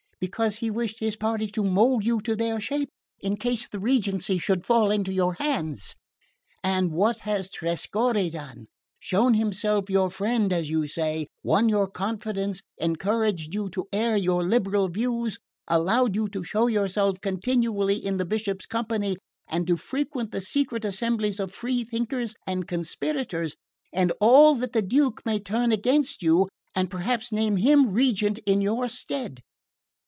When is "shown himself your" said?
8.99-10.11